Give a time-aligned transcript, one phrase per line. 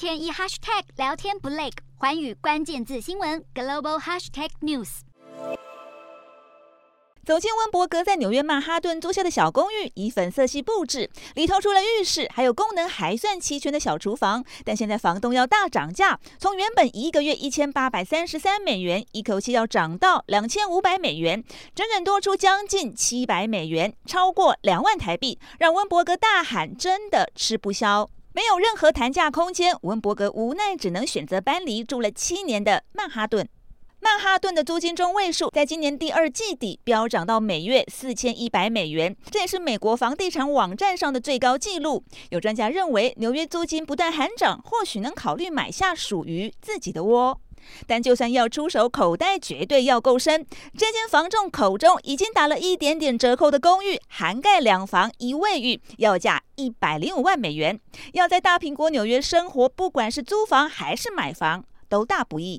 [0.00, 1.68] 天一 hashtag 聊天不累，
[1.98, 5.00] 环宇关键字新闻 global hashtag news。
[7.22, 14.42] 走进温伯格在纽约曼哈顿租下的小公寓，以粉色系布置，里头除了浴室，还有功能还算齐全的小厨房。
[14.64, 21.44] 但现在房东要大涨价，从原本一个月一千八百三十三美元，一口气要涨到两千五百美元，
[21.74, 33.48] 整整多出将近七百美元，超过两万台币，让温伯格大喊：“真的吃不消！”没有任何谈价空间，文伯格无奈只能选择搬离住了七年的曼哈顿。
[34.02, 42.02] 曼哈顿的租金中位数在今年第二季底飙涨到每月四千一百美元，这也是美国房地产网站上的最高纪录。
[42.30, 47.38] 有专家认为，纽约租金不断喊涨，或许能考虑买下属于自己的窝。
[47.86, 50.46] 但就算要出手，口袋绝对要够深。
[50.78, 57.78] 这间房仲口中已经打了一点点折扣的公寓，涵盖两房一卫浴，要价一百零五万美元。
[58.14, 62.58] 要在大苹果纽约生活，不管是租房还是买房，都大不易。